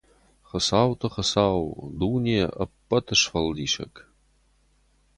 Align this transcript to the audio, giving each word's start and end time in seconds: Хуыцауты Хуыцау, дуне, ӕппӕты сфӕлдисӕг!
Хуыцауты 0.47 1.07
Хуыцау, 1.13 1.61
дуне, 1.97 2.41
ӕппӕты 2.63 3.15
сфӕлдисӕг! 3.21 3.93